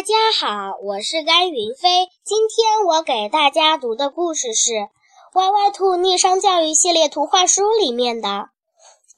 [0.00, 2.08] 大家好，我是甘云飞。
[2.24, 4.70] 今天我给大家读的故事是
[5.34, 8.28] 《歪歪兔逆商教育》系列图画书里面的《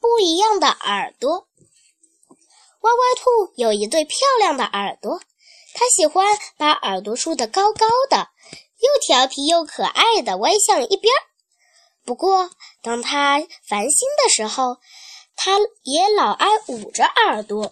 [0.01, 1.31] 不一样的耳朵》。
[2.81, 5.21] 歪歪兔有一对漂亮的耳朵，
[5.73, 6.27] 它喜欢
[6.57, 8.27] 把耳朵竖得高高的，
[8.81, 11.13] 又调皮又可爱的歪向一边。
[12.03, 12.49] 不过，
[12.81, 14.75] 当它烦心的时候，
[15.37, 17.71] 它也老爱捂着耳朵。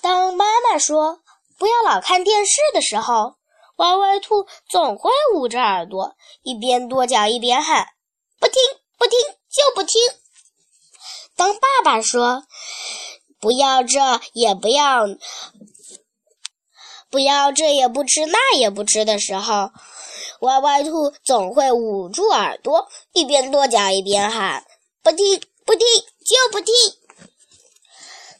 [0.00, 1.20] 当妈妈说
[1.58, 3.34] “不要老看电视”的时候，
[3.76, 7.86] 歪歪兔总会捂着耳朵，一边跺脚一边喊
[8.38, 8.54] ：“不听，
[8.96, 9.18] 不听，
[9.50, 10.00] 就不听。”
[11.36, 12.44] 当爸爸说
[13.40, 13.98] “不要这
[14.32, 15.06] 也不要，
[17.10, 19.70] 不要这也不吃那也不吃”的时候，
[20.40, 24.64] 歪歪兔总会捂住耳朵，一边跺脚一边喊
[25.02, 25.40] ：“不听，”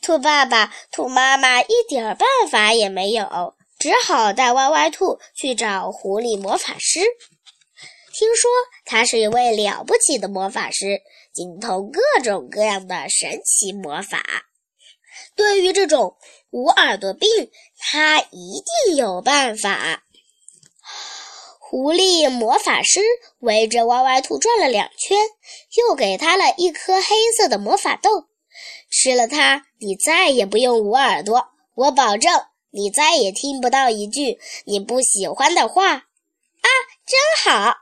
[0.08, 7.00] 兔爸爸、兔妈妈一点办法也没有，只好带歪歪兔去找狐狸魔法师。
[8.14, 8.50] 听说
[8.86, 11.02] 他是一位了不起的魔法师，
[11.34, 14.22] 精通各种各样的神奇魔法。
[15.36, 16.16] 对于这种
[16.48, 17.28] 无耳朵病，
[17.76, 20.04] 他一定有办法。
[21.60, 23.02] 狐狸魔法师
[23.40, 25.18] 围着歪歪兔转了两圈，
[25.76, 28.28] 又给他了一颗黑色的魔法豆。
[28.90, 31.48] 吃了它，你再也不用捂耳朵。
[31.74, 32.32] 我保证，
[32.70, 35.92] 你再也听不到一句你不喜欢的话。
[35.92, 36.68] 啊，
[37.06, 37.74] 真好！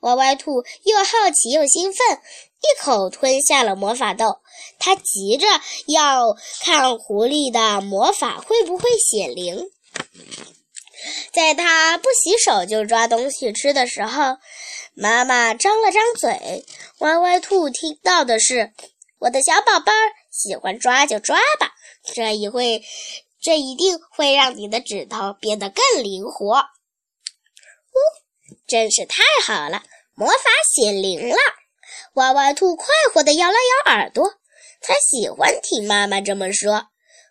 [0.00, 2.20] 歪歪兔又好奇又兴奋，
[2.60, 4.40] 一口吞下了魔法豆。
[4.78, 5.46] 他急着
[5.86, 9.68] 要看狐狸的魔法会不会显灵。
[11.32, 14.36] 在他不洗手就抓东西吃的时候，
[14.94, 16.64] 妈妈张了张嘴。
[16.98, 18.72] 歪歪兔听到的是
[19.20, 21.72] ：“我的小宝贝儿。”喜欢抓就抓吧，
[22.14, 22.84] 这一会，
[23.40, 26.58] 这一定会让你的指头变得更灵活。
[26.58, 27.96] 呜，
[28.66, 29.82] 真是太好了，
[30.14, 31.36] 魔法显灵了！
[32.14, 34.34] 歪歪兔快活地摇了摇耳朵，
[34.82, 36.88] 它喜欢听妈妈这么说。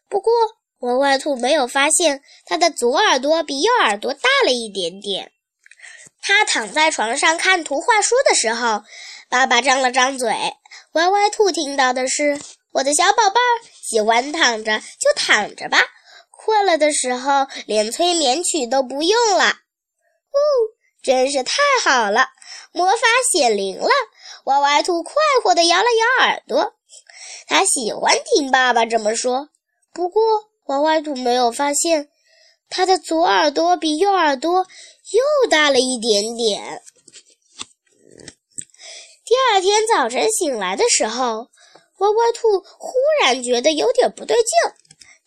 [0.10, 0.34] 不过，
[0.80, 5.32] 歪歪兔没有发现它的左耳朵比右耳朵大了一点点。
[6.22, 8.84] 它躺在床上看图画书的时候，
[9.30, 10.34] 爸爸张了张嘴，
[10.94, 12.42] 歪歪兔听到的是。
[12.76, 15.80] 我的小宝贝儿喜欢躺着就躺着吧，
[16.30, 19.46] 困了的时候连催眠曲都不用了。
[19.46, 20.38] 呜，
[21.02, 21.54] 真是太
[21.86, 22.28] 好了，
[22.74, 22.98] 魔法
[23.32, 23.88] 显灵了！
[24.44, 26.74] 歪歪兔快活地摇了摇耳朵，
[27.48, 29.48] 他喜欢听爸爸这么说。
[29.94, 30.22] 不过，
[30.66, 32.10] 歪歪兔没有发现
[32.68, 34.68] 他的左耳朵比右耳朵
[35.14, 36.82] 又大了一点点。
[39.24, 41.48] 第二天早晨醒来的时候。
[41.98, 44.46] 歪歪兔忽然觉得有点不对劲，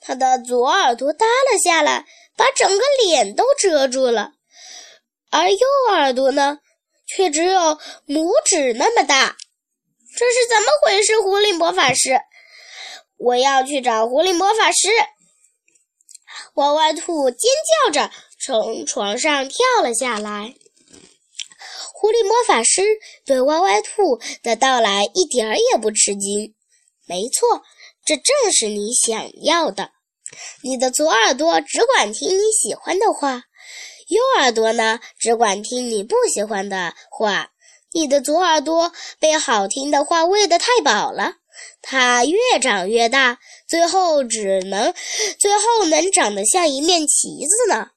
[0.00, 2.04] 他的左耳朵耷了下来，
[2.36, 4.32] 把整个脸都遮住了，
[5.30, 5.58] 而右
[5.90, 6.58] 耳朵呢，
[7.06, 9.36] 却只有拇指那么大。
[10.16, 11.20] 这是怎么回事？
[11.20, 12.20] 狐狸魔法师，
[13.16, 14.88] 我要去找狐狸魔法师！
[16.54, 17.50] 歪歪兔尖
[17.84, 20.54] 叫着从床上跳了下来。
[21.92, 22.82] 狐狸魔法师
[23.24, 26.54] 对歪歪兔的到来一点儿也不吃惊。
[27.08, 27.62] 没错，
[28.04, 29.90] 这正是你想要的。
[30.62, 33.44] 你的左耳朵只管听你喜欢的话，
[34.08, 37.50] 右耳朵呢，只管听你不喜欢的话。
[37.92, 41.36] 你的左耳朵被好听的话喂得太饱了，
[41.80, 44.94] 它越长越大，最后只能，
[45.38, 47.88] 最后能长得像一面旗子呢。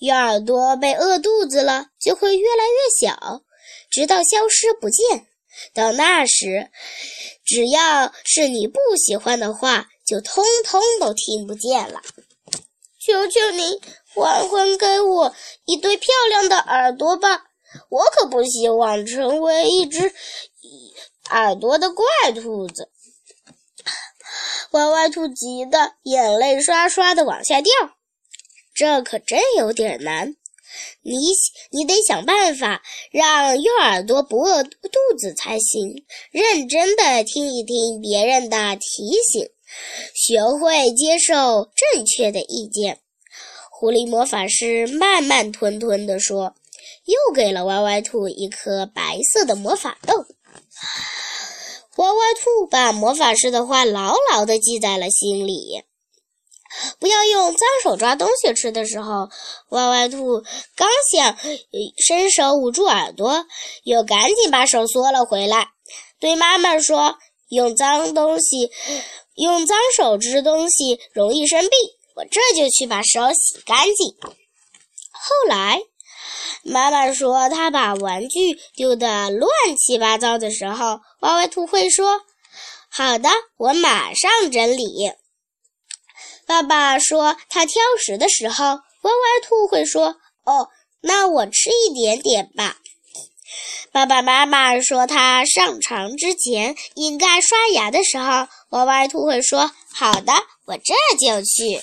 [0.00, 3.42] 右耳朵被饿肚子了，就会越来越小，
[3.90, 5.26] 直到消失不见。
[5.74, 6.70] 到那时，
[7.44, 12.00] 只要是你不喜欢的话，就通通都听不见了。
[13.00, 13.80] 求求你，
[14.14, 17.44] 还还给我一对漂亮的耳朵吧！
[17.90, 20.12] 我可不希望成为一只
[21.30, 22.90] 耳朵的怪兔子。
[24.72, 27.72] 歪歪兔急得眼泪刷刷的往下掉，
[28.74, 30.34] 这可真有点难。
[31.02, 31.14] 你
[31.70, 36.04] 你得想办法让右耳朵不饿肚子才行。
[36.30, 39.48] 认真的听一听别人的提醒，
[40.14, 43.00] 学会接受正确的意见。
[43.70, 46.54] 狐狸魔法师慢慢吞吞地说，
[47.04, 50.26] 又给了歪歪兔一颗白色的魔法豆。
[51.96, 55.82] 歪歪兔把魔法师的话牢牢地记在了心里。
[56.98, 59.28] 不要用脏手抓东西吃的时候，
[59.70, 60.42] 歪歪兔
[60.76, 61.36] 刚想
[61.96, 63.46] 伸手捂住耳朵，
[63.84, 65.68] 又赶紧把手缩了回来，
[66.20, 67.16] 对妈妈说
[67.48, 68.70] ：“用脏东西，
[69.34, 71.70] 用脏手吃东西容易生病。
[72.16, 74.14] 我这就去把手洗干净。”
[75.10, 75.80] 后来，
[76.62, 82.20] 妈妈说她把玩具丢得乱七八糟的时候，歪歪兔会说
[82.90, 85.12] ：“好的，我马上整理。”
[86.48, 90.70] 爸爸说他挑食的时候，歪歪兔会说：“哦，
[91.02, 92.78] 那我吃一点点吧。”
[93.92, 100.32] 爸爸妈妈说他上床之前应该刷牙的时候，歪歪兔会说：“好的，
[100.64, 101.82] 我这就去。”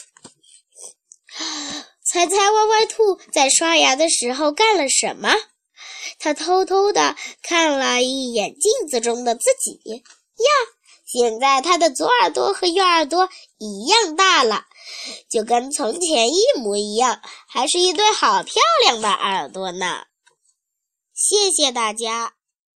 [2.03, 5.31] 猜猜歪歪兔在刷牙的时候干了什么？
[6.17, 10.01] 他偷偷的看了一眼镜子中的自己，呀！
[11.05, 14.65] 现在他的左耳朵和右耳朵一样大了，
[15.29, 20.05] 就跟从前一模一样，还是一对好漂亮的耳朵呢。
[21.13, 22.34] 谢谢大家。